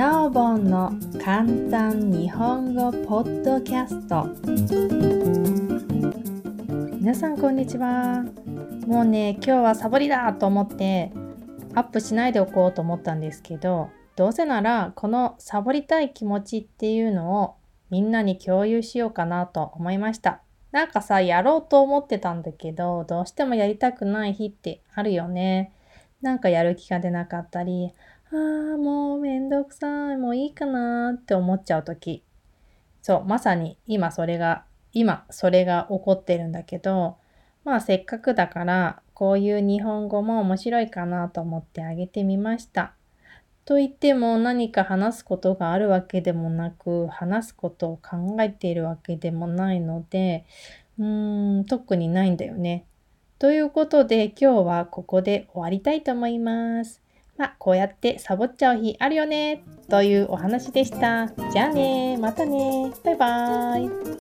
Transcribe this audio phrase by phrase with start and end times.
[0.00, 4.28] なおぼんの簡単日本語ポッドキャスト。
[6.98, 8.24] 皆さんこんにちは。
[8.86, 11.12] もうね今日はサボりだと思って
[11.74, 17.56] アップしないでおこうと思ったんですけどどうせならこのサボりたい気持ちっていうのを
[17.90, 20.40] みんなに共有しようかなと思いました。
[20.72, 25.74] なんかさやろうと思ってたんだけどどうしてもやりたくない日ってあるよね。
[26.22, 27.92] なんかやる気が出なかったり、
[28.32, 28.36] あ
[28.74, 32.22] あ、もうめんどくさい、もういいかなって思っちゃう時。
[33.02, 37.16] そう、まさに今それが、今それが起こってるんだけど、
[37.64, 42.94] まあせっかくだから、こういう日本語も面白いかなと思ってあげてみました。
[43.64, 50.44] と言っても何か話すことがあるわけでもなく、話すことを考えているわけでもないので、
[50.98, 52.86] うーん、特にないんだよね。
[53.40, 57.02] ということで今日はここで終わりたいと思います。
[57.40, 59.64] まあ、こうやってサボっちゃう日あるよね。
[59.88, 61.26] というお話でした。
[61.50, 62.18] じゃあね。
[62.18, 62.92] またね。
[63.02, 64.19] バイバーイ。